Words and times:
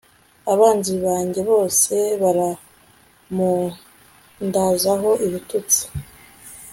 abanzi 0.53 0.93
banjye 1.05 1.41
bose 1.51 1.93
barampundazaho 2.21 5.09
ibitutsi 5.27 5.81